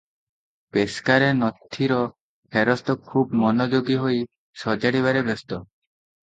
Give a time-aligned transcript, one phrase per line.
[0.75, 1.97] ପେସ୍କାରେ ନଥିର
[2.55, 4.19] ଫେରସ୍ତ ଖୁବ୍ ମନଯୋଗୀ ହୋଇ
[4.65, 5.63] ସଜାଡ଼ିବାରେ ବ୍ୟସ୍ତ।